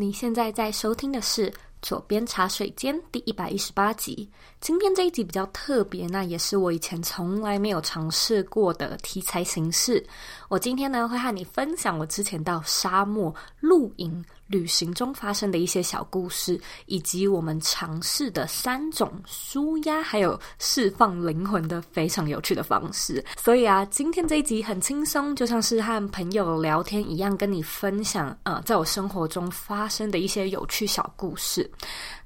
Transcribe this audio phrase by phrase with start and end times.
[0.00, 4.28] 你现在在收听的是《左边茶水间》第一百一十八集。
[4.60, 10.04] 今天这一集比较特别，那也是我以前从来没有尝试过的题材形式。
[10.48, 23.24] 我今天呢，会和你分享我之前到沙漠露营旅行中发生的一些小故事，以及我们尝试的三种舒压还有释放灵魂的非常有趣的方式。
[23.36, 31.67] 所以啊，今天这一集很轻松，就像是和朋友聊天一样，跟你分享呃，在我生活中发生的一些有趣小故事。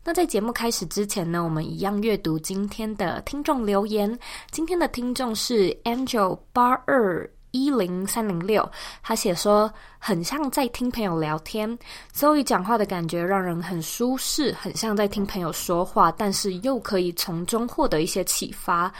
[0.05, 4.19] 那在节目开始之前呢，我们一样阅读今天的听众留言。
[4.51, 7.31] 今天的听众是 Angel 八二。
[7.55, 8.67] 一零三零六，
[9.03, 11.79] 他写说很像在听朋友聊天，
[12.11, 18.91] 所以讲话的感觉让人很舒适，很像在听朋友说话，但是又可以从中获得一些启发。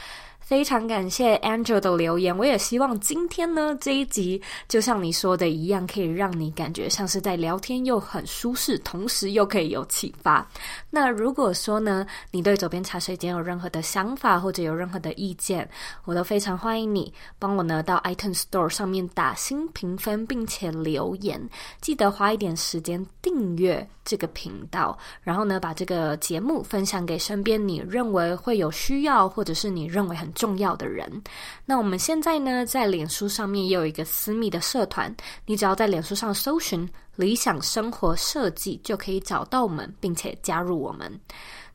[0.43, 10.45] 非常感谢 Angel 的留言，我也希望今天呢这一集就像你说的一样，可以让你感觉像是在聊天，又很舒适，同时又可以有启发。
[10.89, 15.67] 那如果说呢，你对左边茶水间有任何的想法或者有任何的意见，
[16.03, 21.41] 我都非常欢迎你帮我呢到 iTunes Store 上面打新评分，并且留言。
[21.79, 31.09] 记得花一点时间订阅这个频道，然后呢把这个节目分享给身边你认为会有需要，或者是你认为很重要的人，
[31.65, 35.13] 那我们现在呢，在脸书上面也有一个私密的社团，
[35.45, 41.19] 你只要在脸书上搜寻“理想生活设计”，就可以找到我们，并且加入我们。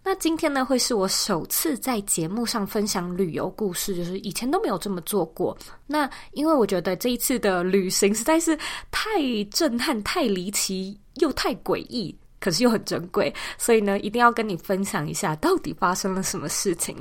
[0.02, 5.56] 那今天呢，会是我首次在节目上分享旅游故事，就是以前都没有这么做过。
[5.86, 8.56] 那因为我觉得这一次的旅行实在是
[8.90, 9.10] 太
[9.50, 12.16] 震撼、太离奇又太诡异。
[12.40, 16.96] 可是又很珍贵，所以呢，一定要跟你分享一下到底发生了什么事情。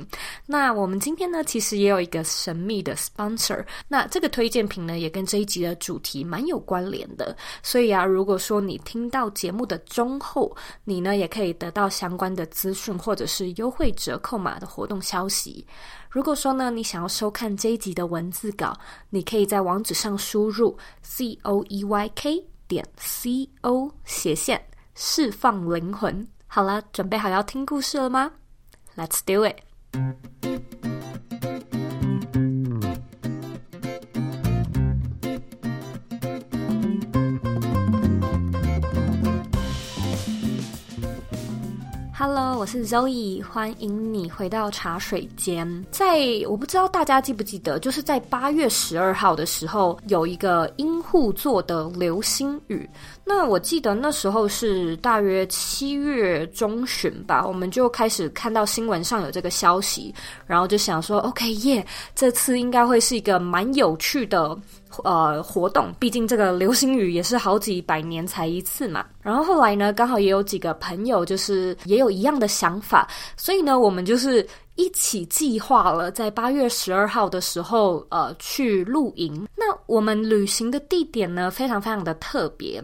[0.46, 3.64] 那我们今天呢，其实也有一个神秘的 sponsor。
[3.86, 7.36] 那这个推荐品呢，也跟这一集的主题蛮有关联的。
[7.62, 15.64] 所以啊，如果说你听到节目的中后，你呢也可以得到相关的资讯或者是优惠折扣码的活动消息。
[16.10, 18.76] 如果说呢，你想要收看这一集的文字稿，
[19.10, 24.67] 你可以在网址上输入 c o e y k 点 c o 斜线。
[25.00, 28.32] 释放灵魂，好了，准备好要听故事了吗
[28.96, 30.77] ？Let's do it。
[42.20, 45.86] Hello，我是 Zoe，欢迎你回到茶水间。
[45.92, 46.18] 在
[46.48, 52.90] 我不知道大家记不记得，就是在八月十二号的时候，有一个樱户座的流星雨。
[53.24, 60.12] 那我记得那时候是大约七月中旬吧，我们就开始看到新闻上有这个消息，
[60.44, 61.86] 然后就想说，OK，耶，
[62.16, 64.58] 这次应该会是一个蛮有趣的。
[65.04, 69.04] 呃，活动，毕竟这个流星雨也是好几百年才一次嘛。
[69.22, 79.46] 然后后来呢，刚好也有几个朋友，就是也有一样的想法，所以呢，我们就是一起计划了在八月十二号的时候，呃，去露营。
[79.56, 82.82] 那我们旅行的地点呢，非常非常的特别，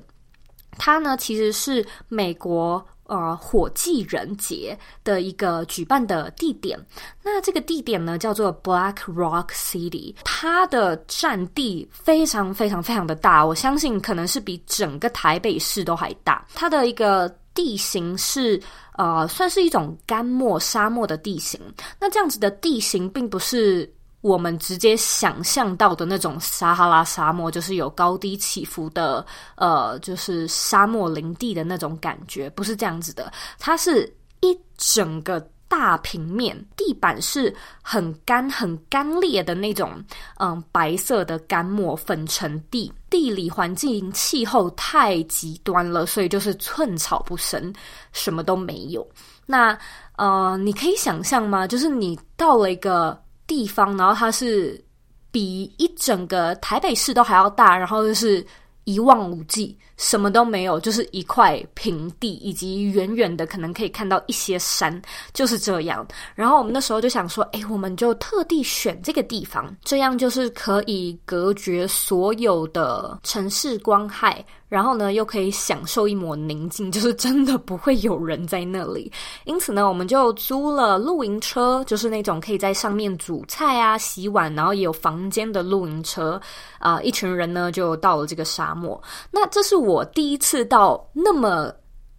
[0.79, 2.85] 它呢其实是美国。
[3.07, 6.79] 呃，火祭人节的一个举办的地点，
[7.23, 16.47] 那这个地点呢叫做 Black Rock City，它的占地非常非常非常的大，我相信可能是比整个台北市都还大。
[16.55, 18.61] 它的一个地形是
[18.97, 21.61] 呃，算是一种干漠沙漠的地形。
[22.01, 23.93] 那这样子的地形并不是。
[24.25, 29.23] 我们直接想象到的那种撒哈拉沙漠，就是有高低起伏的，
[29.57, 33.31] 呃，就是沙漠林地的那种感觉，不是这样子的。
[33.59, 40.03] 它是一整个大平面，地板是很干、很干裂的那种，
[40.39, 42.91] 嗯，白色的干漠粉尘地。
[43.11, 47.71] 地理环境气候太极端了，所以就是寸草不生，
[48.15, 49.07] 什么都没有。
[49.45, 49.79] 那
[50.17, 51.67] 呃，你可以想象吗？
[51.67, 53.23] 就是你到了一个。
[53.47, 54.83] 地方，然后它是
[55.31, 58.45] 比一整个台北市都还要大，然后就是
[58.85, 65.01] 一望无际，什么都没有，就是一块平地，以及远远的可能可以看到一些山，
[65.33, 66.07] 就是这样。
[66.35, 74.45] 然后我们那时候就想说，哎，我们就特地选这个地方，这样就是可以隔绝所有的城市光害。
[74.67, 79.13] 然后呢，又可以享受一抹宁静，就是真的不会有人在那里。
[79.45, 86.41] 因此呢，我们就租了露营车，就是那种可以在上面煮菜啊、洗碗，然后也有房间的露营车。
[86.81, 89.01] 啊、一群人呢就到了这个沙漠。
[89.31, 91.75] 那这是我第一次到那么。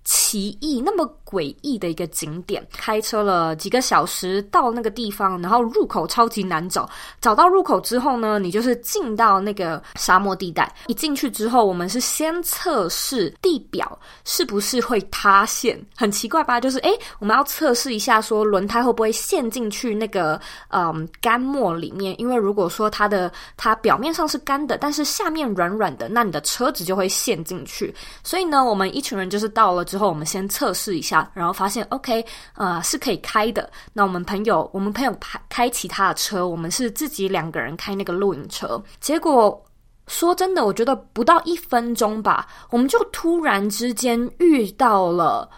[0.06, 2.65] 奇异、那么诡异的一个景点。
[2.71, 6.89] 开车了几个小时到那个地方，然后入口超级难找。
[7.19, 10.73] 找到入口之后呢，你就是进到那个沙漠地带。
[10.87, 16.59] 一进去之后，我们是先测试地表是不是会塌陷，很奇怪吧？
[16.59, 20.39] 就是诶，我们要测试一下，说轮胎会不会陷进去那个
[20.69, 22.19] 嗯干末里面。
[22.19, 27.93] 因为如果说它的它表面上是干的，但是下面软软的，那你的车子就会陷进去。
[28.23, 32.25] 所以呢，我们一群人就是到了之后，我们先测试一下，然后发现 OK，
[32.56, 33.69] 呃，是可以开的。
[33.94, 38.81] 那我们朋友，我们朋友开开其他的车，我们是自己两个人开那个露营车。
[39.00, 39.63] 结果
[40.07, 45.50] 说真的，我觉得不到一分钟吧，我们就突然之间遇到了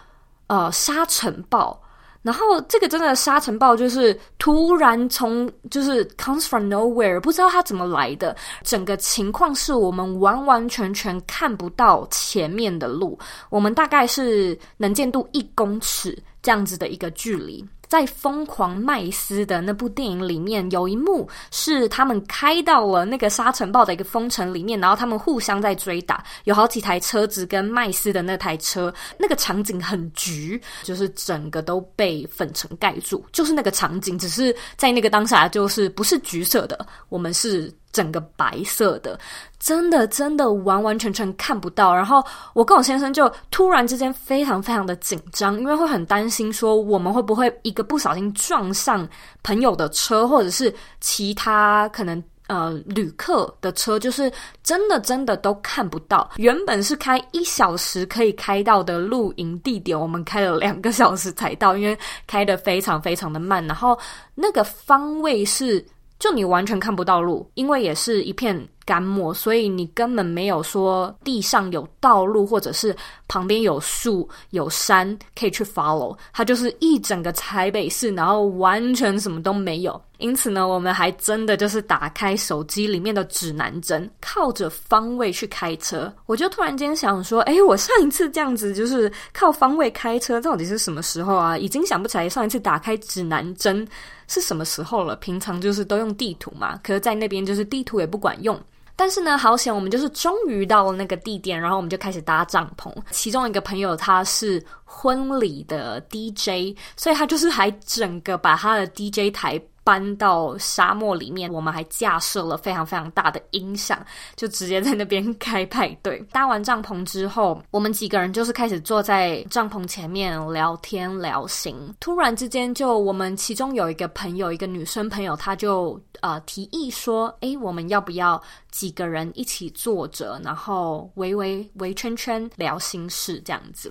[0.46, 1.82] 呃沙尘暴。
[2.28, 8.36] 然后这个真的沙尘暴就是突然从就是 comes from nowhere，不知道它怎么来的。
[8.62, 17.66] 整个情况是我们完完全全看不到前面的路，我们大概是能见度一公尺这样子的一个距离。
[17.88, 37.72] 在《疯狂麦斯》的那部电影里面，有一幕是他们开到了那个沙尘暴的一个风城里面，然后他们互相在追打，有好几台车子跟麦斯的那台车，那个场景很橘，就是整个都被粉尘盖住，就是那个场景，只是在那个当下就是不是橘色的，我们是。
[37.92, 39.18] 整个白色的，
[39.58, 41.94] 真的真的完完全全看不到。
[41.94, 49.08] 然后我跟我先生就突然之间非常非常的紧张，因为会很担心说我们会不会一个不小心撞上
[49.42, 54.30] 朋友的车，或者是其他可能呃旅客的车，就是
[54.62, 56.30] 真的真的都看不到。
[56.36, 63.66] 原本是开一小时可以开到的露营地点，我们开了两个小时才到，因为开的非常非常的慢。
[63.66, 63.98] 然后
[64.34, 65.84] 那个方位是。
[66.18, 72.96] 就你完全看不到路，因为也是一片干漠，所以你根本没有说地上有道路，或者是
[73.28, 76.16] 旁边有树、有山可以去 follow。
[76.32, 80.00] 它就是一整个台北市，然后完全什么都没有。
[80.16, 86.10] 因此呢，我们还真的就是打开手机里面的指南针，靠着方位去开车。
[86.24, 91.58] 我就突然间想说，诶，我上一次这样子就是靠方位开车，到底是什么时候啊？
[91.58, 93.86] 已经想不起来上一次打开指南针
[94.28, 95.14] 是什么时候了。
[95.16, 98.58] 平常就是都用地图嘛，可是在那边就是地图也不管用。
[98.98, 102.92] 但是呢，好险我们就是终于到了那个地点，然后我们就开始搭帐篷。
[103.12, 109.62] 其中一个朋友他是婚礼的 DJ，所以他就是还整个把他的 DJ 台。
[109.88, 114.04] 搬到沙漠里面，我们还架设了非常非常大的音响，
[114.36, 116.18] 就直接在那边开派对。
[116.30, 121.74] 搭完帐篷之后，我们几个人就是开始坐在帐篷前面聊天聊心。
[122.00, 128.38] 突然之间，就我们其中有一个朋友，一个女生朋友，她就呃提议说：“诶，我们要不要
[128.70, 133.90] 几个人一起坐着，然后围围围圈圈聊心事这样子？”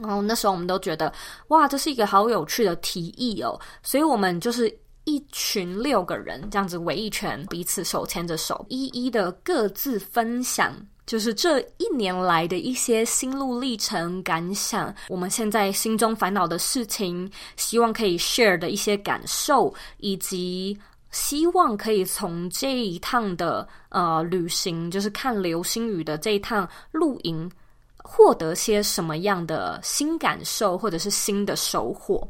[0.00, 1.12] 然后那时候我们都觉得
[1.48, 4.74] 哇，这是一个好有趣的提议哦，所以我们就是。
[5.04, 10.74] 一群六个人这样子围一圈，彼此手牵着手，一一的各自分享，
[11.06, 20.78] 就是这一年来的一些心路历程感想，我们现在心中烦恼的事情，希望可以 share 的一些感受，以及
[21.10, 27.50] 希望可以从这一趟的呃旅行，就是看流星雨的这一趟露营，
[27.98, 32.26] 获得些什么样的新感受，或者是新的收获。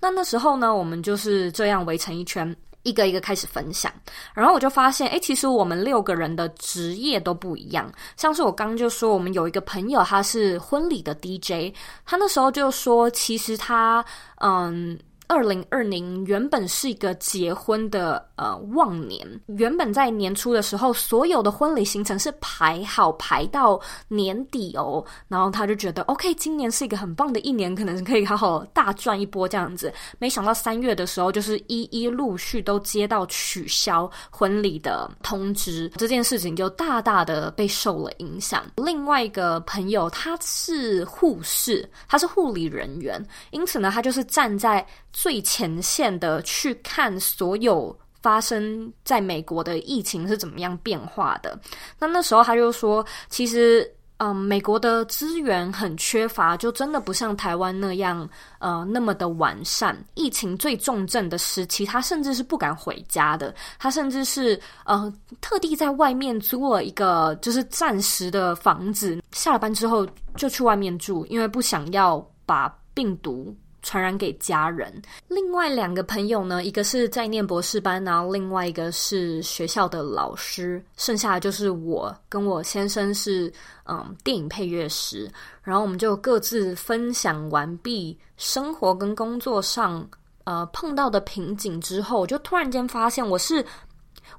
[0.00, 3.92] 那那时候呢，我们就是这样围成一圈，一个一个开始分享。
[4.34, 7.92] 然后我就发现，诶，其实我们六个人的职业都不一样。
[8.16, 11.74] 像是我刚刚就说，我们有一个朋友，他是婚礼的 DJ，
[12.06, 14.04] 他那时候就说，其实他，
[14.40, 14.98] 嗯。
[15.28, 29.92] 二零二零原本是一个结婚的呃旺年，原本在年初的时候，所有的婚礼行程是排好排到年底哦，然后他就觉得 OK，今年是一个很棒的一年，可能可以好好大赚一波这样子。
[30.18, 38.64] 没想到三月的时候，就是一一陆续都接到取消婚礼的通知，这件事情就大大的被受了影响。
[38.76, 44.84] 另外一个朋友他是护士，他是护理人员，因此呢，他就是站在。
[45.12, 51.58] 最前线的去看所有发生在美国的疫情是怎么样变化的。
[51.98, 53.88] 那那时候他就说，其实，
[54.18, 59.96] 嗯，美国的资源很缺乏，就真的不像台湾那样，呃，那么的完善。
[60.14, 63.54] 疫情最重症的时期，他甚至是不敢回家的。
[63.78, 70.04] 他甚至是，呃，特地在外面租了一个就是暂时的房子，下了班之后
[70.36, 73.56] 就去外面住，因为不想要把病毒。
[73.88, 74.92] 传染给家人。
[75.28, 83.50] 另外两个朋友呢，一个是在念博士班，然后另外一个是学校的老师，剩下的就是我跟我先生是
[83.86, 85.26] 嗯电影配乐师，
[85.62, 90.06] 然后我们就各自分享完毕生活跟工作上
[90.44, 93.64] 呃碰到的瓶颈之后，我就突然间发现我是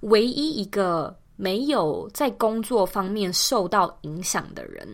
[0.01, 4.87] 唯一一个没有在工作方面受到影响的人。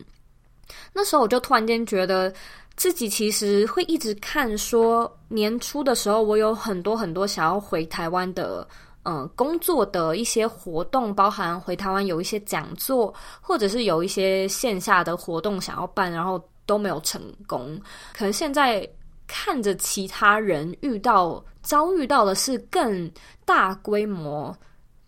[0.93, 2.33] 那时候我就突然间觉得。
[2.75, 8.67] 自己其实会一直看，说年初的时候，我有很多很多想要回台湾的，
[9.03, 17.79] 嗯、工作的一些活动，包含回台湾有一些讲座，或者是有一些线下的活动想要办，然后都没有成功。
[18.13, 18.87] 可能现在
[19.27, 23.09] 看着其他人遇到遭遇到的是更
[23.45, 24.55] 大规模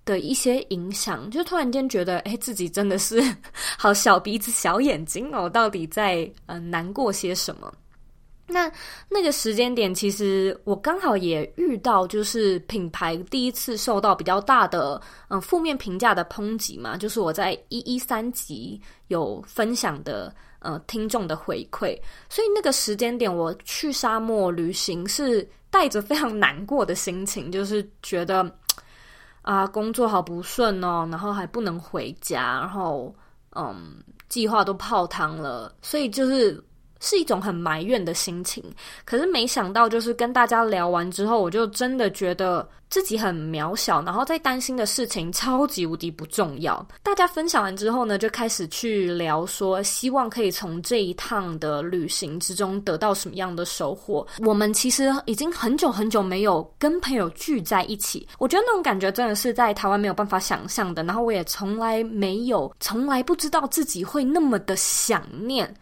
[0.08, 3.22] 的一些影响，就突然间觉得，哎，自己真的是
[3.78, 7.72] 好小鼻子小眼睛哦，到底在呃难过些什么？
[8.50, 8.72] 那
[9.10, 22.00] 那个时间点，其实我刚好也遇到，就是品牌第一次受到比较大的嗯、负面评价的抨击嘛，就是我在一一三集有分享的呃听众的回馈，
[22.30, 28.50] 所以那个时间点我去沙漠旅行是带着非常难过的心情，就是觉得。
[29.48, 33.16] 啊，工作好不顺哦，然后还不能回家，然后
[33.56, 36.62] 嗯，计划都泡汤了，所以就是。
[37.00, 38.64] 是一种很埋怨的心情，
[39.06, 46.86] 可是没想到，就是跟大家聊完之后，我就真的觉得自己很渺小，然后在担心的事情超级无敌不重要。
[47.04, 54.26] 大家分享完之后呢，就开始去聊说，希望可以从这一趟的旅行之中得到什么样的收获。
[54.40, 61.04] 我们其实已经很久很久没有跟朋友聚在一起，我觉得那种感觉真的是在台湾没有办法想象的。
[61.04, 65.74] 然后我也从来没有，从来不知道自己会那么的想念。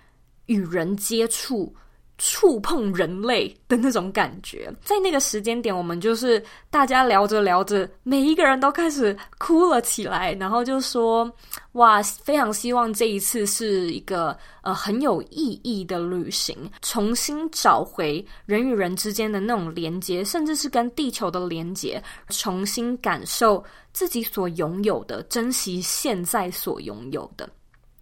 [0.47, 1.73] 与人接触、
[2.17, 11.29] 触碰人类的那种感觉，在那个时间点，我们就是大家聊着聊着，每一个人都开始哭了起来，然后就说
[11.73, 23.61] ：“哇，非常希望这一次是一个呃很有意义的旅行，重新找回人与人之间的那种连接，甚至是跟地球的连接，重新感受
[23.91, 27.49] 自己所拥有的，珍惜现在所拥有的。”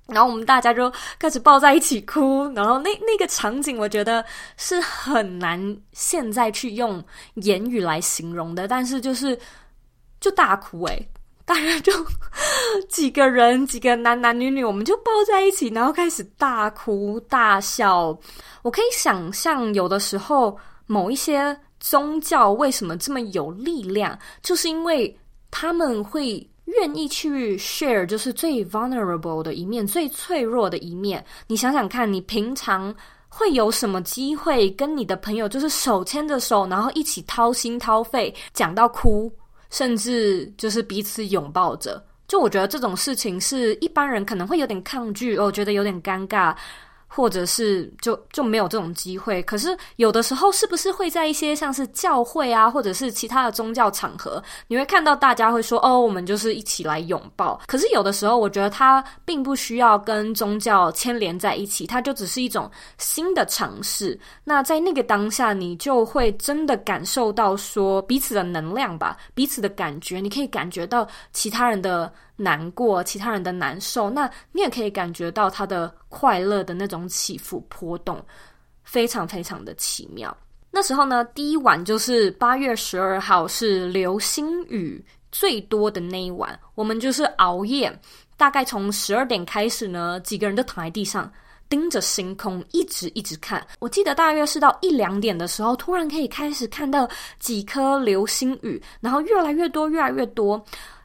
[0.07, 4.23] 然后我们大家就开始抱在一起哭，然后那那个场景，我觉得
[4.57, 7.01] 是很难现在去用
[7.35, 8.67] 言语来形容的。
[8.67, 9.39] 但是就是
[10.19, 11.09] 就大哭诶，
[11.45, 11.93] 大家就
[12.89, 18.17] 几个人，几个男男女女，我们就抱在一起，然后开始大哭大笑。
[18.61, 25.17] 我可以想象，有的时候某一些宗教为什么这么有力量，就是因为
[25.49, 26.45] 他们会。
[26.79, 31.23] 愿意去 share 就是最 vulnerable 的一面，最脆弱的一面。
[31.47, 32.93] 你想想看，你平常
[33.29, 39.31] 会有什么机会跟你的朋友就是手牵着手，然后一起掏心掏肺，讲到哭，
[39.69, 42.03] 甚至就是彼此拥抱着。
[42.27, 46.55] 就我觉得这种事情是一般人可能会有点抗拒，我觉得有点尴尬。
[47.15, 57.61] 或者是就就没有这种机会，可是有的时候是不是会在一些像是教会啊，或者是其他的宗教场合，你会看到大家会说哦，我们就是一起来拥抱。
[57.67, 62.67] 可是有的时候，我觉得它并不需要跟宗教牵连在一起，它就只是一种
[62.97, 64.19] 新的尝试。
[64.43, 72.11] 那在那个当下，你就会真的感受到说彼此的能量吧，彼此的感觉，你可以感觉到其他人的。
[72.35, 78.23] 难过，其他人的难受，那你也可以感觉到他的快乐的那种起伏波动，
[78.83, 80.35] 非常非常的奇妙。
[80.71, 86.59] 那时候呢，第一晚就是八月十二号，是流星雨最多的那一晚。
[86.73, 87.95] 我们就是熬夜，
[88.37, 91.31] 大概从十二点开始呢，几个人都躺在地上，
[91.69, 93.63] 盯着星空，一直一直看。
[93.79, 100.59] 我记得大约是到一两点的时候，突然可以开始看到几颗流星雨，然后越来越多，越来越多。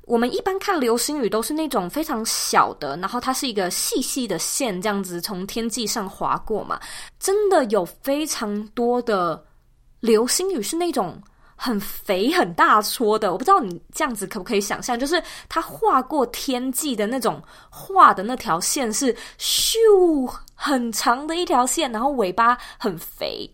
[0.08, 6.80] 我们一般看流星雨都是那种非常小的，然后它是一个细细的线，这样子从天际上划过嘛。
[7.20, 9.44] 真的有非常多的
[10.00, 11.20] 流星雨是那种
[11.56, 19.76] 很肥很大撮的，我不知道你这样子可不可以想象，就是它划过天际的那种画的那条线是咻
[20.54, 23.46] 很长的一条线，然后尾巴很肥。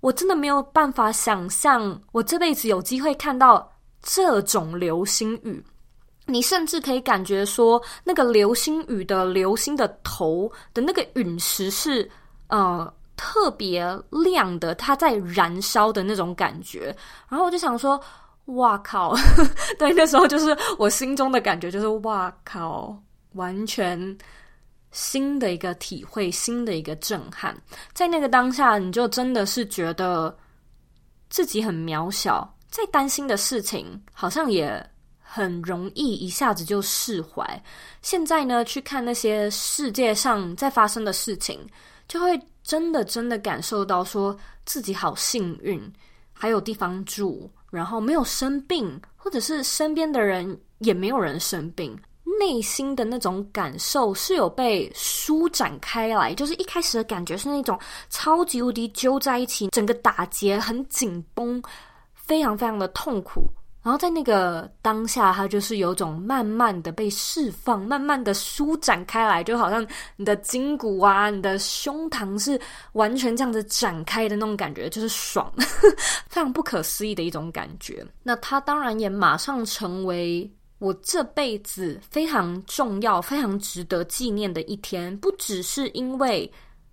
[0.00, 3.70] 我真的没有办法想象，我这辈子有机会看到。
[4.02, 5.62] 这种流星雨，
[6.26, 12.08] 你甚至可以感觉说，那个流星雨的流星的头的那个陨石是
[12.48, 16.94] 呃特别亮的，它在燃烧的那种感觉。
[17.28, 18.00] 然后我就想说，
[18.46, 19.14] 哇靠！
[19.78, 22.96] 对，那时候就是我心中的感觉，就是哇靠，
[23.32, 24.16] 完全
[24.92, 27.56] 新的一个体会，新的一个震撼。
[27.92, 30.34] 在那个当下，你就真的是觉得
[31.28, 34.84] 自己很渺小，在担心的事情好像也
[35.18, 37.62] 很容易一下子就释怀。
[38.02, 41.60] 现在呢，去看那些世界上在发生的事情，
[42.06, 45.80] 就会真的真的感受到说自己好幸运，
[46.32, 51.98] 还有地方住，然后没有生病，或者是身边的人也没有人生病。
[52.38, 57.76] 内心的那种感受是有被舒展开来，就是一开始的感觉是那种
[58.10, 61.60] 超级无敌揪在一起，整个打结很紧绷，
[62.28, 63.50] 非常非常的痛苦。
[63.82, 69.84] 然后在那个当下，它就是有种慢慢的被释放，慢慢的舒展开来，就好像
[70.16, 72.60] 你的筋骨啊，你的胸膛是
[72.92, 75.50] 完全这样子展开的那种感觉，就是爽，
[76.28, 78.06] 非常不可思议的一种感觉。
[78.22, 80.48] 那它当然也马上成为。
[80.80, 86.48] 我这辈子非常重要、非常值得纪念的一天，不只是因为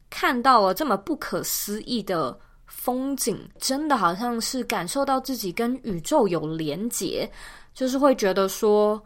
[0.10, 2.36] 看到了这么不可思议的
[2.68, 7.30] 风景，真的好像是感受到自己跟宇宙有连结，
[7.74, 9.02] 就是会觉得说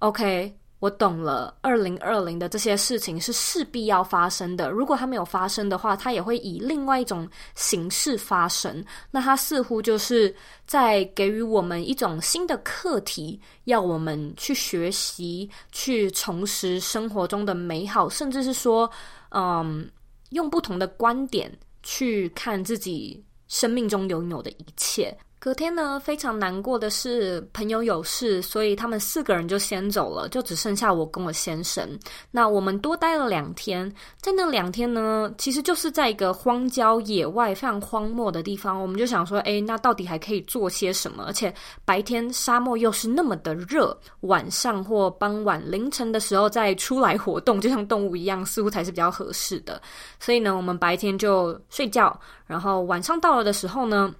[0.00, 0.54] ，OK。
[0.80, 4.68] 我懂了，二零二零的这些事情是势必要发生的。
[4.68, 8.84] 如果它没有发生的话，它也会以另外一种形式发生。
[9.10, 10.34] 那它似乎就是
[10.66, 18.90] 在给予我们一种新的课题，要我们去学习，去重拾生活中的美好，甚至是说，
[19.30, 19.88] 嗯，
[20.30, 21.50] 用不同的观点
[21.84, 25.16] 去看自己生命中拥有的一切。
[25.44, 31.86] 隔天呢，非常难过的是朋友有事，所以他们四个人就先走了，就只剩下我跟我先生。
[32.30, 38.80] 那我们多待了两天，在那两天呢，其实就是在一个荒郊野外、非常荒漠的地方。
[38.80, 41.24] 我们就想说，诶，那到底还可以做些什么？
[41.26, 41.52] 而且
[41.84, 49.78] 白天沙漠又是那么的热，晚上或傍晚凌晨的时候再出来活动，就像动物一样，似乎才是比较合适的。
[50.18, 54.14] 所以呢，我们白天就睡觉，然后晚上到了的时候呢。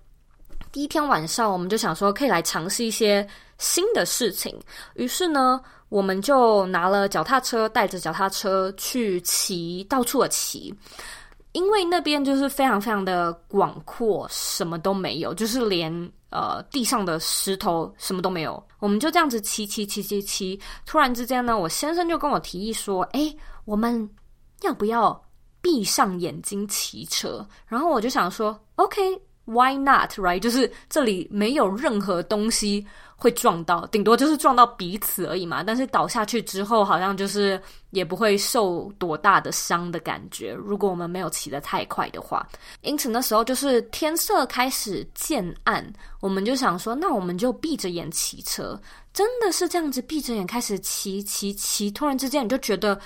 [0.74, 3.24] 第一天晚上，我们就想说可以来尝试一些
[3.58, 4.52] 新的事情。
[4.94, 10.74] 于是呢，我们就拿了脚踏车，带着脚踏车去骑，到处的骑。
[11.52, 15.92] 因为那边就是非常非常的广阔，什么都没有，就是连
[16.30, 18.60] 呃地上的石头什么都没有。
[18.80, 20.60] 我们就这样子骑骑骑骑骑。
[20.84, 23.32] 突然之间呢，我先生就跟我提议说：“诶，
[23.64, 24.10] 我们
[24.62, 25.24] 要不要
[25.62, 29.00] 闭上眼睛骑车？”然后我就想说：“OK。”
[29.46, 30.40] Why not, right？
[30.40, 35.62] 就是这里没有任何东西会撞到，顶多就是撞到彼此而已嘛。
[35.62, 40.54] 但是倒下去之后，好像就是也不会受多大的伤的感觉。
[40.54, 42.46] 如果我们没有骑得太快的话，
[42.80, 45.86] 因此那时候就是天色开始渐暗，
[46.20, 48.80] 我们就想说，那我们就闭着眼骑车。
[49.12, 52.98] 真的是这样子，闭着眼开始骑骑骑，突然之间你就觉得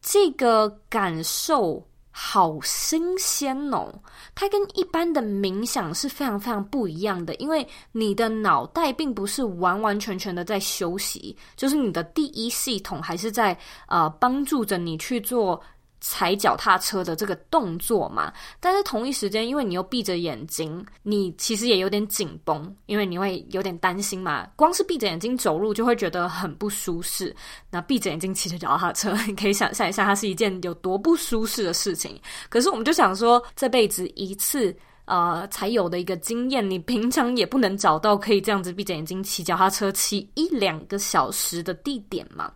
[0.00, 1.84] 这个感受。
[2.20, 3.94] 好新鲜哦！
[4.34, 15.62] 它跟一般的冥想是非常非常不一样的，因为你的脑袋并不是完完全全的在休息，就是你的第一系统还是在呃帮助着你去做。
[16.00, 24.46] 踩脚踏车的这个动作嘛，但是同一时间，因为你又闭着眼睛，你其实也有点紧绷，因为你会有点担心嘛。
[24.54, 27.34] 光是闭着眼睛走路就会觉得很不舒适，
[27.70, 32.20] 那闭着眼睛骑着脚踏车，你可以想象一下，它是一件有多不舒适的事情。
[32.48, 34.74] 可是我们就想说，这辈子一次
[35.06, 42.52] 呃才有的一个经验，你平常也不能找到可以这样子闭着眼睛骑脚踏车骑一两个小时的地点嘛，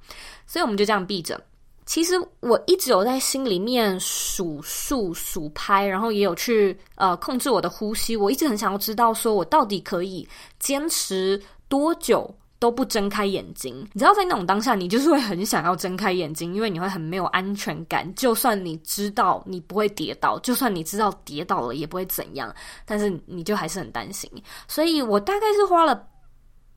[0.47, 1.41] 所以我们就这样闭着。
[1.85, 8.17] 其实我一直有在心里面数数数拍，然后也有去呃控制我的呼吸。
[8.17, 10.27] 我一直很想要知道，说我到底可以
[10.59, 13.75] 坚持多久都不睁开眼睛。
[13.93, 18.15] 你知道，在那种当下，你就是会很想要睁开眼睛，因为你会很没有安全感。
[18.15, 22.55] 就算你知道你不会跌倒，就算你知道跌倒了也不会怎样，
[22.87, 24.31] 但是你就还是很担心。
[24.69, 26.09] 所以我大概是花了。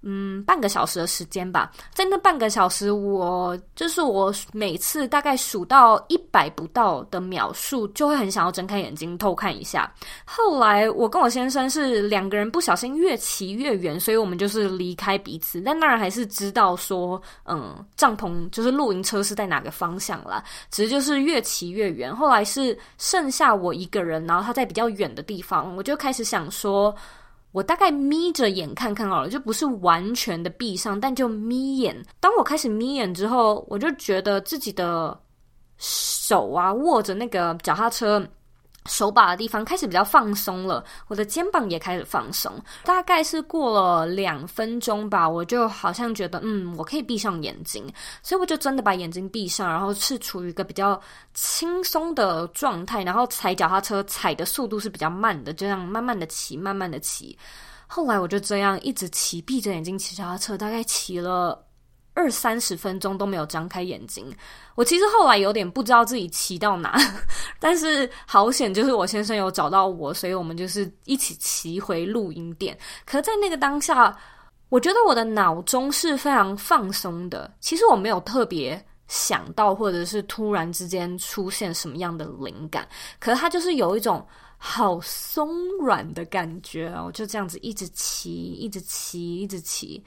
[0.08, 9.91] 嗯，半个小时的时间吧，在那半个小时，我就是我每次大概数到一百不到的秒数，就会很想要睁开眼睛偷看一下。
[10.24, 15.60] 后来我跟我先生是两个人不小心越骑越远，所以我们就是离开彼此。
[15.62, 22.15] 但当然还是知道说，嗯，帐篷就是露营车是在哪个方向啦，只是就是越骑越远。
[22.15, 26.96] 后来是剩下我一个人，然后他在比较远的地方，我就开始想说。
[27.56, 31.96] 我大概眯着眼看看好了，就不是完全的闭上，但就眯眼。
[32.20, 35.18] 当我开始眯眼之后，我就觉得自己的
[35.78, 38.22] 手啊握着那个脚踏车，
[38.86, 42.52] 手把的地方开始比较放松了，我的肩膀也开始放松。
[42.84, 47.86] 大概是过了两分钟吧，我就好像觉得，嗯，我可以闭上眼睛，
[48.21, 51.00] 所以我就真的把眼睛闭上，然后是处于一个比较
[51.34, 57.38] 轻松的状态，然后踩脚踏车踩的速度是比较慢的，就这样慢慢的骑，慢慢的骑。
[57.88, 61.65] 后来我就这样一直骑，闭着眼睛骑脚踏车，大概骑了。
[62.15, 64.34] 二三十分钟都没有张开眼睛，
[64.73, 66.97] 我其实后来有点不知道自己骑到哪，
[67.60, 72.75] 但是好险，就是我先生有找到我，所以我们就是一起骑回录音店。
[73.06, 74.17] 可在那个当下，
[74.69, 77.54] 我觉得我的脑中是非常放松的。
[77.60, 82.88] 其实我没有特别想到，或者是突然之间出现什么样的灵感，
[83.19, 84.25] 可是它就是有一种
[84.58, 85.49] 好松
[85.80, 90.01] 软的感觉，我就这样子一直骑，一直骑，一直骑。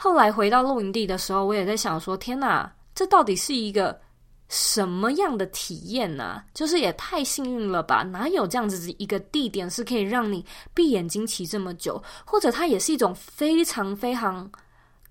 [0.00, 4.00] 后来回到露营地的时候，我也在想说：天哪，这到底是一个
[4.48, 6.40] 什么样的体验呢？
[6.54, 8.04] 就是也太幸运了吧！
[8.04, 12.00] 哪有这样子一个地点是可以让你闭眼睛骑这么久？
[12.24, 14.48] 或者它也是一种非常非常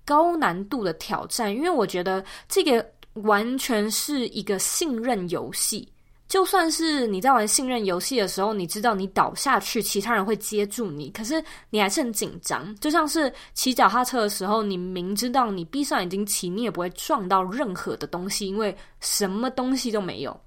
[0.06, 1.54] 高难度的挑战？
[1.54, 5.86] 因为我觉得这个完全是一个信任游戏。
[6.28, 12.74] 就算是你在玩信任游戏的时候，你知道你倒下去，其他人会接住你，可是你还是很紧张。
[12.76, 20.38] 就像是骑脚踏车的时候，你明知道你闭上眼睛骑，你也不会撞到任何的东西，因为什么东西都没有，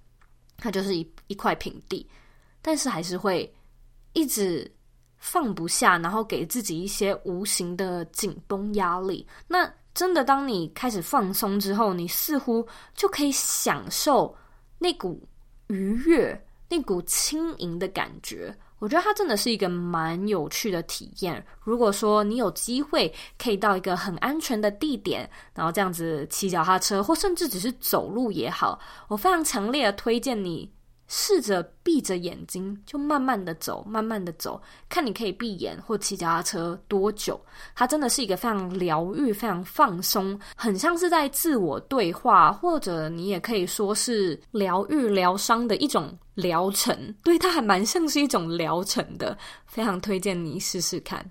[0.57, 2.07] 它就是一一块平地，
[2.61, 3.51] 但是还是会
[4.13, 4.71] 一直
[5.17, 9.25] 放不下，然后给自己一些无形的紧绷压力。
[9.47, 12.63] 那真的，当你开始放松之后，你似乎
[12.93, 14.37] 就可以享受
[14.77, 15.19] 那股。
[15.71, 21.43] 愉悦，那股轻盈的感觉，我觉得它真的是一个蛮有趣的体验。
[21.63, 30.69] 如果说你有机会可以到一个很安全的地点，然后这样子骑脚踏车，或甚至只是走路也好，我非常强烈的推荐你。
[31.13, 37.37] 试着闭着眼睛，就慢慢的走，慢慢的走，看你可以闭眼或骑脚踏车多久。
[37.75, 47.13] 它真的是一个非常疗愈、非常放松，很像是在自我对话，或者你也可以说是疗愈、疗伤的一种疗程。
[47.23, 51.29] 对，它还蛮像是一种疗程的，非常推荐你试试看。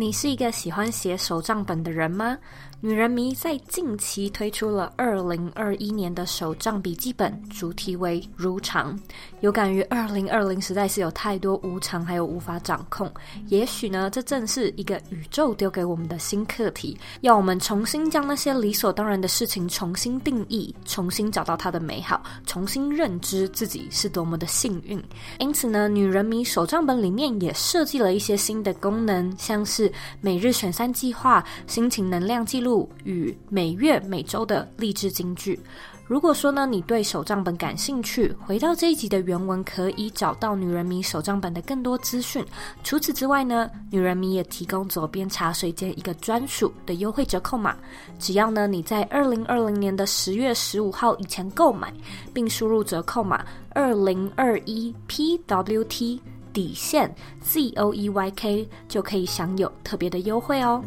[0.00, 2.38] 你是一个喜欢写手账本的人吗？
[2.82, 8.98] 女人迷在近期推出了二零二一年的手账笔记本，主题为“如常”。
[9.40, 13.12] 有感于二零二零实在是有太多无常，还有无法掌控。
[13.48, 24.98] 也许呢，这正是一个宇宙丢给我们的新课题，要我们重新将那些理所当然的事情重新定义，重新找到它的美好，重新认知自己是多么的幸运。
[25.38, 32.69] 因此呢，女人迷手账本里面也设计了一些新的功能，像是每日选三计划、心情能量记录。
[33.04, 35.58] 与每月每周的励志金句。
[36.06, 42.44] 如果说呢，你对手账本感兴趣，回到这一集的原文可以找到女人迷手账本的更多资讯。
[42.82, 47.76] 除此之外呢，女人迷也提供左边茶水间一个专属的优惠折扣码，
[48.18, 51.94] 只要呢你在二零二零年的十月十五号以前购买，
[52.34, 56.18] 并输入折扣码二零二一 PWT
[56.52, 60.82] 底线 ZOEYK，就可以享有特别的优惠哦。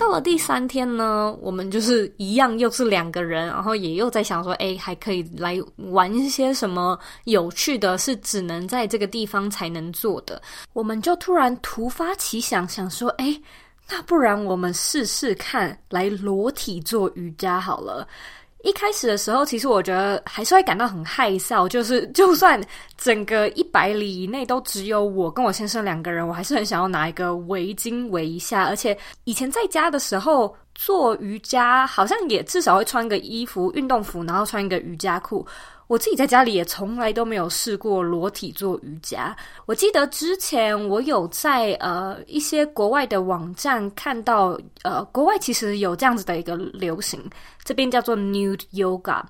[0.00, 10.40] 到了第三天呢，我们就是一样，又是两个人，然后也又在想说，哎，还可以来玩一些什么有趣的，是只能在这个地方才能做的。
[10.72, 13.38] 我们就突然突发奇想，想说，哎，
[13.90, 18.08] 那不然我们试试看，来裸体做瑜伽好了。
[18.62, 22.60] 一开始的时候，其实我觉得还是会感到很害臊，就是 就算
[22.96, 28.64] 整个一百里以内都只有我跟我先生两个人，我还是很想要拿一个围巾围一下。
[28.64, 35.46] 而且以前在家的时候做瑜伽，好像也至少会穿个衣服、运动服，然后穿一个瑜伽裤。
[35.90, 39.36] 我自己在家里也从来都没有试过裸体做瑜伽。
[39.66, 47.20] 我记得之前我有在呃一些国外的网站看到，呃，国外其实有这样子的一个流行，
[47.64, 49.20] 这边叫做 Nude Yoga。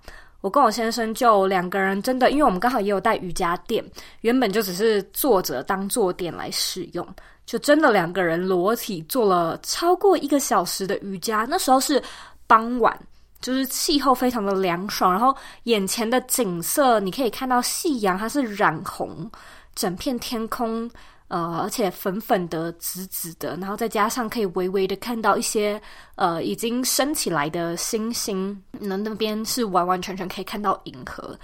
[0.43, 3.83] 我跟我先生就两个人真的，因为我们刚好也有带瑜伽垫，
[4.21, 7.09] 原本就只是坐着当坐垫来使用，
[7.47, 11.47] 就真的两个人裸体做了超过一个小时的瑜伽。
[11.49, 12.03] 那时候是
[12.47, 12.95] 傍晚。
[13.41, 19.31] 就是气候非常的凉爽，然后眼前的景色你可以看到夕阳，它是染红
[19.75, 20.91] 整片天空，
[21.29, 25.81] 呃，而且粉粉的、紫紫的，然后再加上可以微微的看到一些
[26.17, 31.39] 呃已经升起来的星星，那那边是完完全全可以看到银河，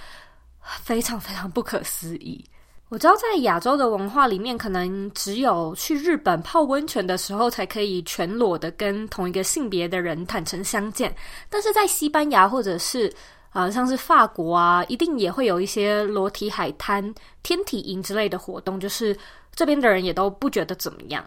[0.60, 2.44] 非常非常不可思议。
[2.88, 11.12] 我知道在亚洲的文化里面，可能只有去日本泡温泉的时候，才可以全裸的跟同一个性别的人坦诚相见。
[11.50, 13.12] 但是在西班牙或者是
[13.52, 19.16] 呃像是法国啊，一定也会有一些裸体海滩、天体营之类的活动，就是
[19.52, 21.24] 这边的人也都不觉得怎么样。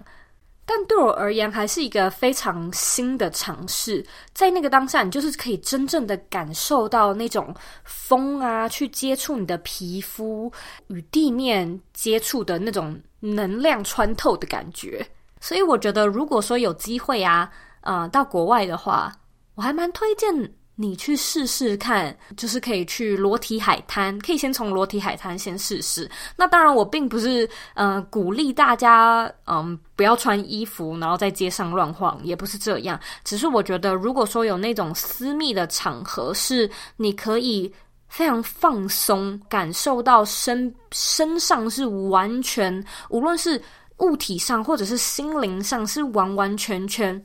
[0.71, 4.05] 但对我而言，还是一个非常新的尝试。
[4.35, 7.51] 在那个当下，你就是可以真正的感受到那种
[7.85, 10.53] 风啊，去接触你的皮肤，
[10.89, 15.03] 与地面接触的那种能量穿透的感觉。
[15.41, 17.51] 所以，我觉得如果说有机会啊，
[17.81, 19.11] 呃，到国外的话，
[19.55, 20.53] 我还蛮推荐。
[20.81, 26.09] 你去试试看，就是可以去裸体海滩，可以先从裸体海滩先试试。
[26.37, 32.97] 那当然，我并不是嗯、呃、鼓励大家嗯不要穿衣服，然后在街上乱晃，也不是这样。
[33.25, 37.69] 只是我觉得，如果说有那种私密的场合，是你可以
[38.07, 43.61] 非常放松，感受到身身上是完全，无论是
[43.97, 47.21] 物体上或者是心灵上，是完完全全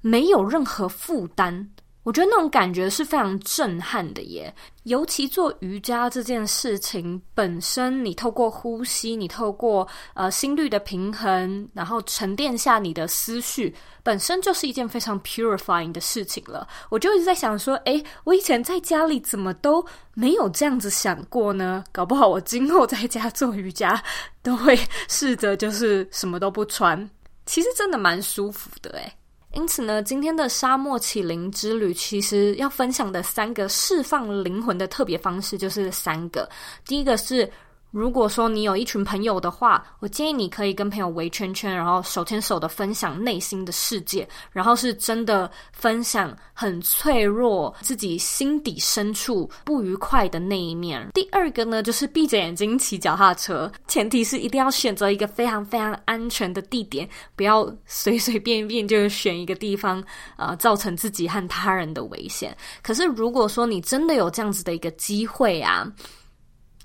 [0.00, 1.64] 没有任何负担。
[2.08, 4.50] 我觉得那种感觉是非常震撼的耶，
[4.84, 16.66] 尤其做瑜伽这件事情本身，你透过呼吸，你透过呃心率的平衡，然后沉淀下你的思绪，本身就是一件非常 purifying 的事情了。
[16.88, 21.84] 我就一直在想说，诶，我以前在家里怎么都没有这样子想过呢？
[21.92, 24.02] 搞不好我今后在家做瑜伽
[24.42, 24.74] 都会
[25.08, 27.10] 试着就是什么都不穿，
[27.44, 29.12] 其实真的蛮舒服的诶。
[29.52, 36.48] 因此呢，今天的沙漠启灵之旅，其实要分享的三个释放灵魂的特别方式就是三个。
[36.84, 37.50] 第一个是。
[37.90, 51.08] 如果说你有一群朋友的话，我建议你可以跟朋友围圈圈，然后手牵手的分享内心的世界，然后是真的分享很脆弱、自己心底深处不愉快的那一面。
[51.14, 60.04] 第二个呢，就是闭着眼睛骑脚踏车，前提是一定要选择一个非常非常安全的地点，不要随随便便就选一个地方，
[60.36, 62.54] 呃，造成自己和他人的危险。
[62.82, 65.90] 可是如果说你真的有这样子的一个机会啊，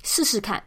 [0.04, 0.64] 试试看。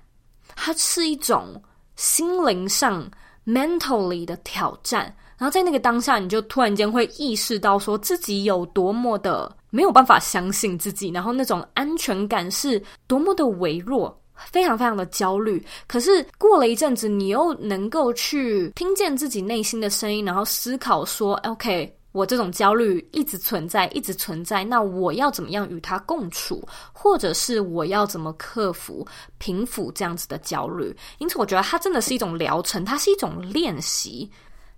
[0.57, 1.63] 它是一种
[1.95, 3.09] 心灵上
[3.47, 5.05] mentally 的挑战，
[5.39, 15.65] 然后在那个当下，你就突然间会意识到，说自己有多么的没有办法相信自己，然后那种安全感是多么的微弱，非常非常的焦虑。
[15.87, 21.97] 可是过了一阵子，你又能够去听见自己内心的声音，然后思考说，OK。
[22.17, 24.65] 我这种焦虑一直存在，一直存在。
[24.65, 30.97] 那我要怎么样与它共处，或者是我要怎么克服、平复这样子的焦虑？
[31.19, 34.31] 因此，我觉得它真的是一种疗程，它是一种练习。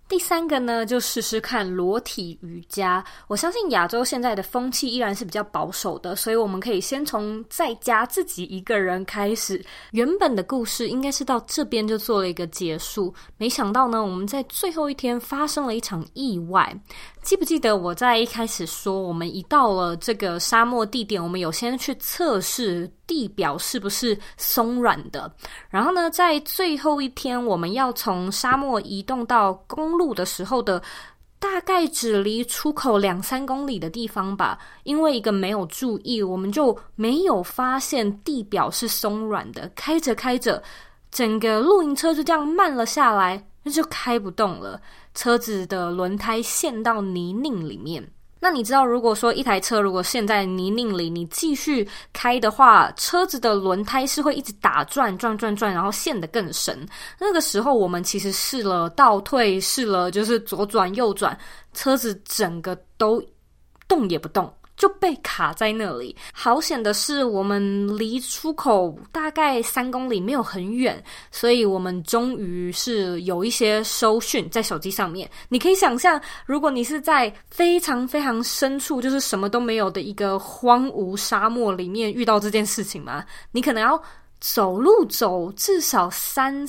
[0.08, 3.04] 第三个呢，就试试看裸体瑜伽。
[3.26, 9.62] 我相信亚洲现在的风气依然是比较保守的，所以我们可以先从在家自己一个人开始。
[9.90, 16.74] 原本的故事应该是到这边就做了一个结束，没想到呢，我们在最后一天发生了一场意外。
[17.28, 25.30] 记不记得我在一开始说，我们一到了这个沙漠地点，我们有先去测试地表是不是松软的。
[25.68, 30.82] 然后呢，在最后一天，我们要从沙漠移动到公路的时候的
[31.38, 39.70] 大概只离出口两三公里的地方吧，因为一个没有注意，我们就没有发现地表是松软的。
[39.74, 40.62] 开着开着，
[41.10, 43.44] 整个露营车就这样慢了下来。
[43.64, 44.80] 那就开不动了，
[45.18, 48.08] 车子的轮胎陷到泥泞里面。
[48.38, 56.86] 那你知道，如果说一台车如果陷在泥泞里，你继续开的话，车子的轮胎是会一直打转转转转，然后陷得更深。
[57.18, 61.36] 那个时候，我们其实试了倒退，试了就是左转右转，
[61.74, 63.20] 车子整个都
[63.88, 64.48] 动也不动。
[64.78, 66.16] 就被卡在那里。
[66.32, 75.28] 好险的是，我们离出口大概三公里，没有很远，所以我们终于是有一些收讯在手机上面。
[75.48, 83.24] 你可以想象，如果你是在非常非常深处，就是什么都没有的一个荒芜沙漠里面遇到这件事情吗？
[83.50, 84.00] 你可能要
[84.40, 86.64] 走路走至少三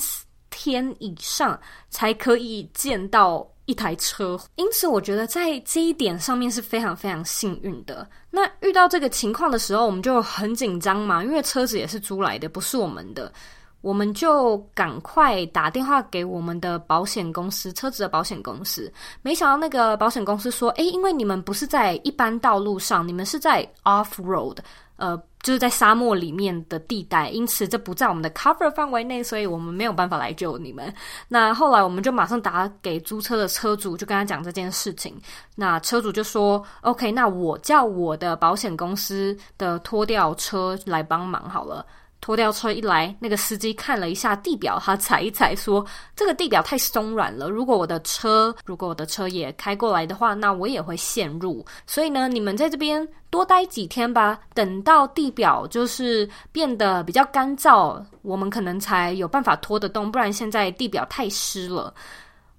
[0.50, 3.49] 天以上，才可以见到。
[3.70, 8.04] 一台车，因此我觉得在这一点上面是非常非常幸运的。
[8.30, 13.32] 那遇到这个情况的时候，我们就很紧张嘛，因为车子也是租来的，不是我们的，
[13.80, 18.92] 我们就赶快打电话给我们的保险公司，车子的保险公司。
[19.22, 24.56] 没想到那个保险公司说：“诶，因为你们不是在一般道路上，你们是在 off road，
[24.96, 30.92] 呃。”就是在沙漠里面的地带，因此这不在我们的 cover 范围内，所以我们没有办法来救你们。
[31.28, 35.18] 那后来我们就马上打给租车的车主，就跟他讲这件事情。
[35.54, 41.84] 那车主就说：“OK，那我叫我的保险公司的拖吊车来帮忙好了。”
[42.20, 51.64] 拖吊车一来，那个司机看了一下地表，他踩一踩，说：“这个地表太松软了，如果我的车，如果我的车也开过来的话，那我也会陷入。
[51.86, 61.92] 所以呢，你们在这边多待几天吧，等到地表就是变得比较干燥，我们可能才有办法拖得动，不然现在地表太湿了。”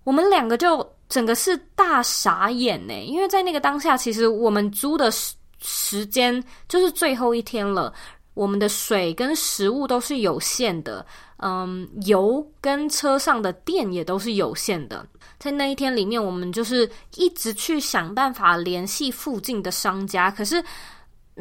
[0.04, 7.94] 我们两个就整个是大傻眼呢，因为在那个当下，其实我们租的时时间就是最后一天了。
[8.34, 11.06] 我们的水跟食物都是有限的，
[11.38, 15.06] 嗯，油跟车上的电也都是有限的。
[15.38, 20.64] 在那一天里面，我们就是一直去想办法联系附近的商家，可是。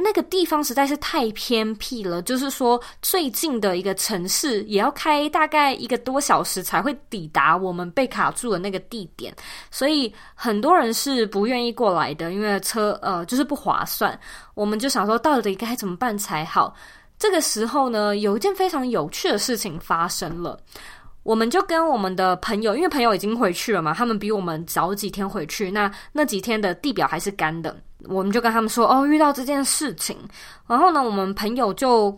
[0.00, 9.34] 那个地方实在是太偏僻了，就是说最近的一个城市也要开大概一个多小时才会抵达我们被卡住的那个地点，
[9.70, 14.18] 所以很多人是不愿意过来的，因为车呃就是不划算。
[14.54, 16.74] 我们就想说到底该怎么办才好？
[17.18, 20.58] 这个时候呢，有一件非常有趣的事情发生了。
[21.22, 27.76] 我们就跟我们的朋友，因为朋友已经回去了嘛，他们比我们早几天回去，那那几天的地表还是干的。
[28.06, 30.16] 我们就跟他们说，哦，遇到这件事情，
[30.66, 32.16] 然后呢，我们朋友就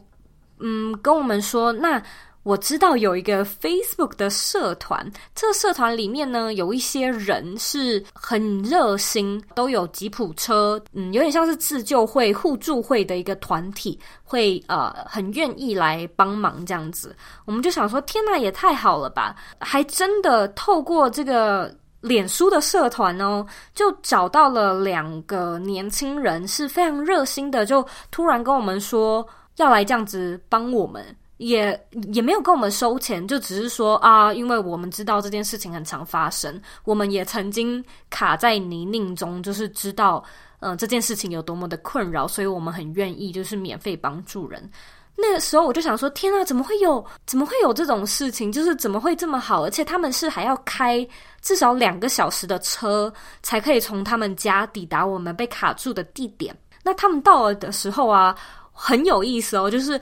[0.58, 2.02] 嗯跟我们说，那。
[2.44, 17.14] 我知道有一个 Facebook 的社团，这个社团里面呢，有一些人是很热心，都有吉普车，嗯，有点像是自救会、互助会的一个团体，会呃很愿意来帮忙这样子。
[17.44, 19.36] 我们就想说，天哪，也太好了吧！
[19.60, 31.02] 还真的透过这个脸书的社团哦，就找到了两个年轻人，是非常热心的，就突然跟我们说要来这样子帮我们。
[31.38, 40.22] 也也没有跟我们收钱，就只是说啊，因为我们知道这件事情很常发生，我们也曾经卡在泥泞中，就是知道，
[40.60, 44.70] 嗯、这件事情有多么的困扰，所以我们很愿意就是免费帮助人。
[45.16, 48.52] 那个时候我就想说，天啊，怎么会有，怎么会有这种事情？
[48.52, 49.64] 就是怎么会这么好？
[49.64, 51.04] 而且他们是还要开
[51.42, 56.56] 至少两个小时的车，才可以从他们家抵达我们被卡住的地点。
[56.82, 58.34] 那他们到了的时候啊，
[58.72, 60.00] 很有意思哦，就是。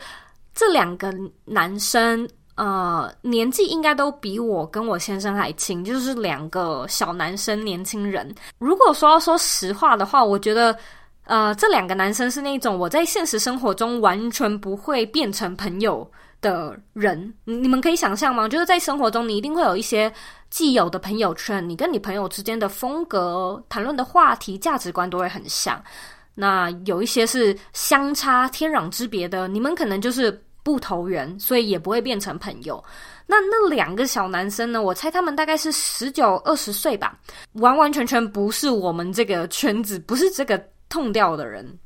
[0.52, 8.34] 这两个男生，呃，年纪应该都比我跟我先生还轻，就是两个小男生，年轻人。
[8.58, 10.76] 如果说要说实话的话，我觉得，
[11.24, 16.06] 呃，这两个男生是那种我在现实生活中完全不会变成朋友
[16.40, 17.32] 的人。
[17.44, 18.48] 你们可以想象吗？
[18.48, 20.12] 就是在生活中，你一定会有一些
[20.48, 25.82] 既有的朋友圈，你跟你朋友之间的风格、谈论的话题、价值观都会很像。
[26.34, 32.82] 那有一些是相差天壤之别的，你们可能就是不投缘，所以也不会变成朋友。
[33.26, 34.82] 那那两个小男生呢？
[34.82, 37.18] 我猜他们大概是十九二十岁吧，
[37.52, 41.78] 完完全全不是我们这个圈子，不是这个痛调的人。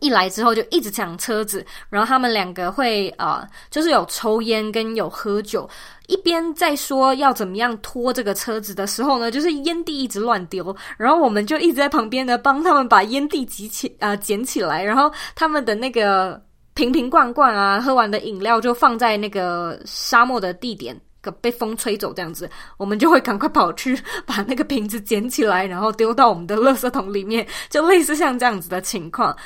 [0.00, 5.68] 一来之后就一直抢车子，然后他们两个会啊、呃，就是有抽烟跟有喝酒，
[6.08, 16.42] 一边在说要怎么样拖这个车子的时候呢，就是烟蒂一直乱丢，然后我们就一直在旁边呢帮他们把烟蒂集起啊、捡起来，然后他们的那个
[16.74, 21.00] 瓶瓶罐罐啊，喝完的饮料就放在那个沙漠的地点，
[21.40, 29.36] 被风吹走这样子，我们就会赶快跑去 把那个瓶子捡起来，然后丢到我们的垃圾桶里面，就类似像这样子的情况。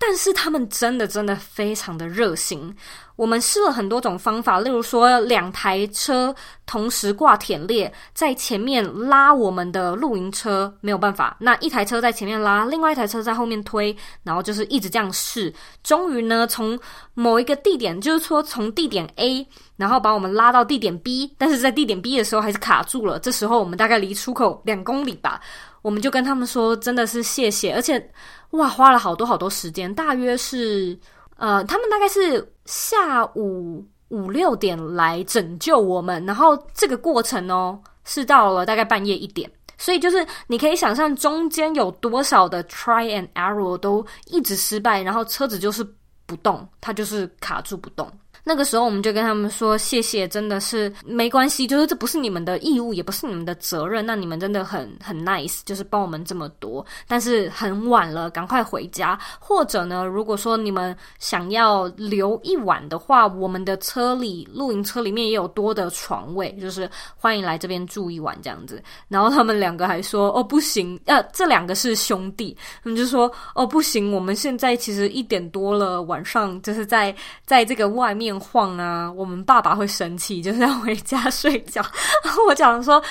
[0.00, 2.74] 但是他们真的真的非常的热心。
[3.20, 11.36] 我们试了很多种方法，例如说两台车同时挂铁链在前面拉我们的露营车，没有办法。
[11.38, 15.52] 那一台车在前面拉，另外一台车在后面推，然后就是一直这样试。
[15.82, 16.80] 终于呢，从
[17.12, 23.18] 某一个地点，就是说从地点 A，然后把我们拉到地点 B，但是在地点 B 的时候还是卡住了。
[23.18, 25.38] 这时候我们大概离出口两公里吧，
[25.82, 28.10] 我们就跟他们说，真的是谢谢，而且。
[28.52, 30.98] 哇，花了好多好多时间，大约是，
[31.36, 45.84] 呃，他们大概是下午五六点来拯救我们，然后这个过程哦，是到了大概半夜一点，所以就是你可以想象中间有多少的 try and error 都一直失败，然后车子就是
[46.26, 48.08] 不动，它就是卡住不动。
[48.42, 54.04] 那个时候我们就跟他们说谢谢，真的是没关系，就是这不是你们的义务，也不是你们的责任。
[54.04, 56.84] 那你们真的很很 nice，就是帮我们这么多。
[57.06, 59.18] 但是很晚了，赶快回家。
[59.38, 68.82] 或者呢，如果说你们想要留一晚的话，我们的车里露营车里面也有多的床位，就是欢迎来这边住一晚这样子。
[69.08, 78.29] 然后他们两个还说哦不行，呃，这两个是兄弟，他们就说哦不行，我们现在其实一点多了，晚上就是在在这个外面。
[78.38, 79.10] 晃啊！
[79.10, 81.82] 我们爸爸会生气，就是要回家睡觉。
[82.22, 83.02] 然后我讲说，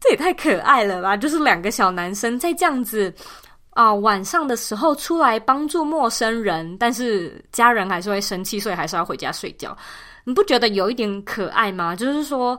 [0.00, 1.16] 这也太可爱了吧！
[1.16, 3.12] 就是两个小男生在这样子
[3.70, 9.76] 啊、晚上的时候出来帮助陌生人，但是家人还是会生气，所以还是要回家睡觉。
[10.24, 11.96] 你不觉得有一点可爱吗？
[11.96, 12.58] 就是说，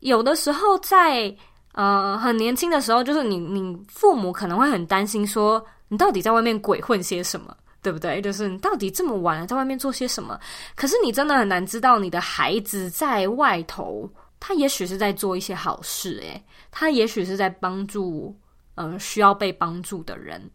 [0.00, 1.34] 有的时候在
[1.72, 7.52] 呃很年轻的时候，就是你你父母可能会很担心，说你到底在外面鬼混些什么，
[7.86, 8.20] 对不对？
[8.20, 10.36] 就是你到底这么晚，在外面做些什么？
[10.74, 14.10] 可是你真的很难知道，你的孩子在外头，
[14.40, 18.36] 他也许是在做一些好事，诶，他也许是在帮助。
[18.74, 20.50] 呃，需要被帮助的人，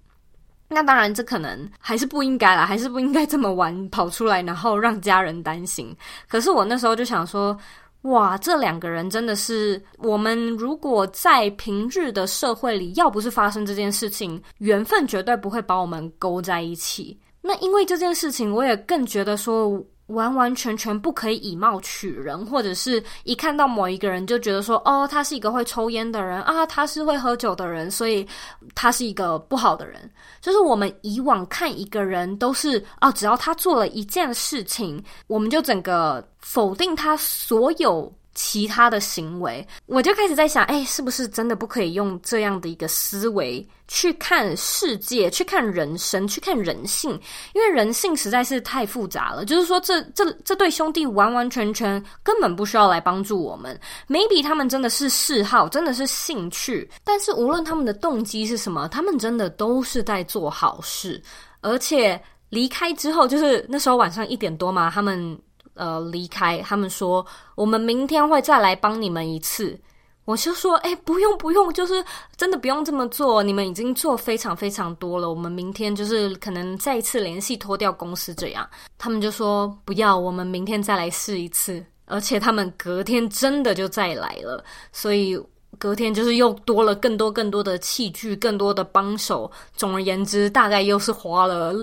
[0.67, 5.97] 那当然这可能还是不应该啦，还是不应该这么晚跑出来，然后让家人担心。
[6.27, 7.57] 可是我那时候就想说，
[8.04, 17.20] 哇，这两个人真的是我们如果在平日的社会里，要不是发生这件事情，缘分绝对不会把我们勾在一起。
[17.41, 19.84] 那因为这件事情，我也更觉得说。
[20.12, 28.28] 完完全全不可以以貌取人，或者是一看到某一个人就觉得说，哦，他是一个会抽烟的人啊，他是会喝酒的人，所以
[28.76, 30.09] 他是一个不好的人。
[30.41, 38.12] 就是我们以往看一个人都是，哦，只要他做了一件事情，我们就整个否定他所有。
[38.34, 47.11] 其他的行为，我就开始在想，哎，是不是真的不可以用这样的一个思维去看世界，去看人生，去看人性？
[47.53, 49.43] 因为人性实在是太复杂了。
[49.43, 53.77] 就是说这，这这这对兄弟完完全全根本不需要来帮助我们。
[54.07, 61.21] Maybe 他们真的是嗜好，真的是兴趣，但是无论他们的动机是什么，他们真的都是在做好事。
[61.59, 62.19] 而且
[62.49, 65.38] 离开之后，就是那时候晚上一点多嘛，他们。
[65.74, 69.80] 呃，离开，他们说我们明天会再来帮你们一次。
[70.26, 72.05] 我就说，哎，不用不用，就是
[72.38, 73.41] 真的不用这么做。
[73.41, 75.28] 你们已经做非常非常多了。
[75.28, 78.69] 我们明天就是可能再一次联系，脱掉公司这样。
[78.99, 81.84] 他们就说不要，我们明天再来试一次。
[82.05, 85.38] 而且他们隔天真的就再来了，所以
[85.80, 89.51] 隔天就是又多了更多更多的器具，更多的帮手。
[89.74, 91.74] 总而言之，大概又是花了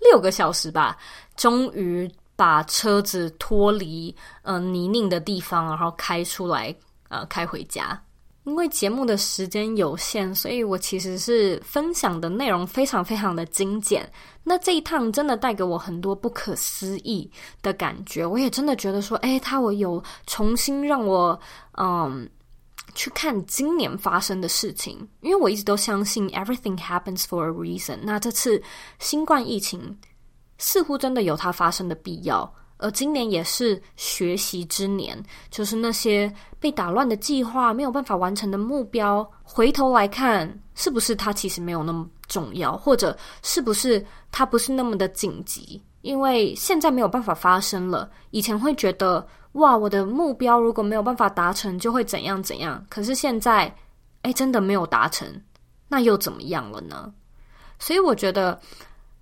[0.00, 0.96] 六个小时吧，
[1.34, 2.08] 终于。
[2.36, 6.74] 把车子脱离呃泥泞的地方，然后开出来，
[7.08, 8.00] 呃，开回家。
[8.44, 14.06] 因为节目的时间有限，所以我其实是分享的内容非常非常的精简。
[14.42, 17.30] 那这一趟真的带给我很多不可思议
[17.62, 21.40] 的感觉，我也真的觉得说，诶，他我有重新让我
[21.78, 22.28] 嗯
[22.94, 28.00] 去看今年发生的事情，因为我一直都相信 everything happens for a reason。
[28.02, 28.62] 那这次
[28.98, 29.98] 新冠疫情。
[30.58, 45.80] 似乎真的有它发生的必要，而今年也是学习之年，就是那些被打乱的计划、没有办法完成的目标，回头来看，是不是它其实没有那么重要，或者是不是它不是那么的紧急？
[46.02, 48.10] 因为现在没有办法发生了。
[48.30, 52.84] 以前会觉得，哇，我的目标如果没有办法达成，就会怎样怎样。
[52.88, 53.74] 可是现在，
[54.22, 55.26] 哎，真的没有达成，
[55.88, 57.12] 那又怎么样了呢？
[57.78, 58.60] 所以我觉得。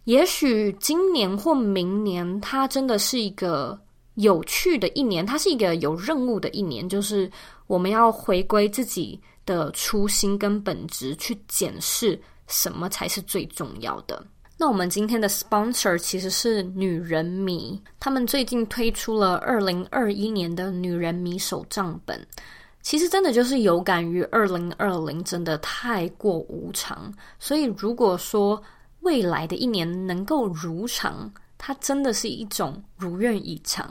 [0.04, 3.78] 也许今年或明年，它真的是一个
[4.14, 7.30] 有趣的一年，它是一个有任务的一年，就是
[7.68, 14.20] 我们要回归自己的初心跟本质，去检视什么才是最重要的。
[14.58, 22.20] 那我们今天的 sponsor 其实是女人迷，他们最近推出了二零二一年的女人迷手账本，
[22.82, 28.60] 其实真的就是有感于二零二零真的太过无常，所以如果说。
[29.02, 33.88] 未来的一年能够如常，它真的是一种如愿以偿。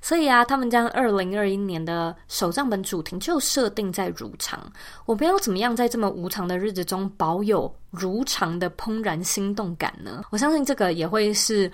[0.00, 4.60] 所以啊，他们将二零二一年的手账本主题就设定在如常。
[5.04, 10.24] 我们要怎么样在这么无常的日子中保有如常的怦然心动感呢？
[10.30, 11.70] 我相信这个也会是。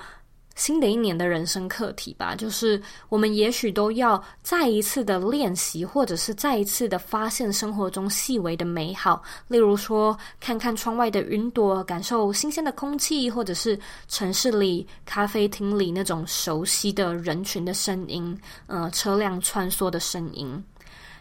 [0.58, 9.22] 新的一年的人生课题吧，就是我们也许都要再一次的练习，或者是再一次的发现生活中细微的美好。
[9.46, 13.78] 例如说，看看窗外的云朵，感受新鲜的空气，或者是
[14.08, 18.36] 城市里咖啡厅里那种熟悉的人群的声音，
[18.66, 20.60] 呃，车辆穿梭的声音。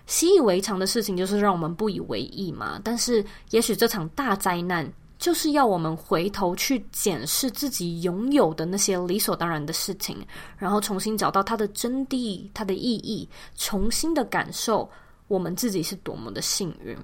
[0.08, 2.82] 习以为常的事情，就是让我们不以为意嘛。
[2.84, 4.92] 但是，也许这场大灾难。
[5.18, 10.18] 就是要我们回头去检视自己拥有的那些理所当然的事情，
[10.58, 14.90] 然后重新找到它的真谛、它的意义，重新的感受
[15.28, 16.96] 我们自己是多么的幸运。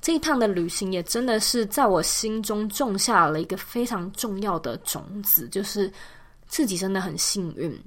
[0.00, 5.92] 这一趟的旅行也真的是在我心中种下了一个非常重要的种子，就是
[6.46, 7.78] 自己真的很幸运，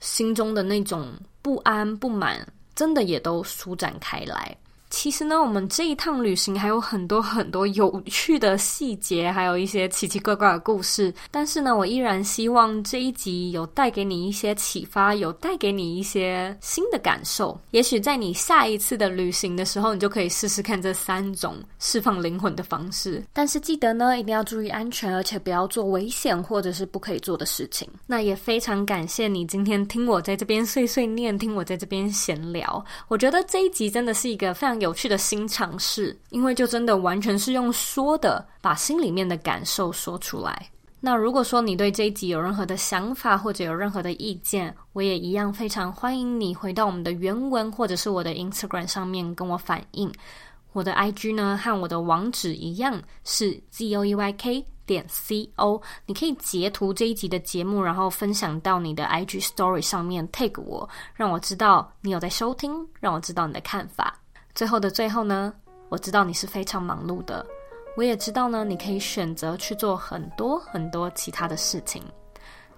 [0.00, 4.56] 心中的那种不安、不满，真的也都舒展开来。
[4.90, 11.14] 其实呢，我们这一趟旅行还有很多很多有趣的细节，还有一些奇奇怪怪的故事。
[11.30, 17.58] 但是呢，我依然希望这一集有带给你一些启发，有带给你一些新的感受。
[17.70, 23.24] 也许在你下一次的旅行的时候，你就可以试试看这三种释放灵魂的方式。
[23.32, 27.88] 但是记得呢，一定要注意安全，而且不要做危险或者是不可以做的事情。
[28.08, 32.84] 那也非常感谢你今天听我在这边碎碎念，听我在这边闲聊。
[33.06, 40.70] 我觉得这一集真的是一个非常有趣的新尝试，因为就真的完全是用说的，把心里面的感受说出来。
[41.02, 50.12] 那如果说你对这一集有任何的想法，或者有任何的意见，我也一样非常欢迎你回到我们的原文，或者是我的 Instagram 上面跟我反映。
[50.72, 64.19] 我的 IG 呢，和我的网址一样是 zoeyk 点 co，你可以截图这一集的节目，然后分享到你的 IG Story 上面 tag 我，让我知道你有在收听，让我知道你的看法。
[64.54, 65.52] 最后的最后呢，
[65.88, 67.44] 我知道你是非常忙碌的，
[67.96, 72.02] 我也知道呢，你可以选择去做很多很多其他的事情，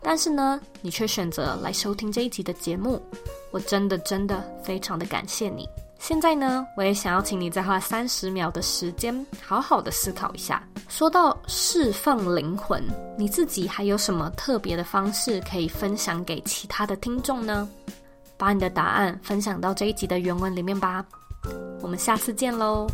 [0.00, 3.02] 但是呢，你却选择来收听这一集的节目，
[3.50, 5.68] 我真的真的非常的感谢你。
[5.98, 10.62] 现在呢，我也想要请你再花三十秒的时间，好好的思考一下。
[10.88, 12.84] 说到释放灵魂，
[13.16, 17.68] 你自己还有什么特别的方式可以分享给其他的听众呢？
[18.36, 21.04] 把你的答案分享到这一集的原文里面吧。
[21.80, 22.86] 我们下次见喽。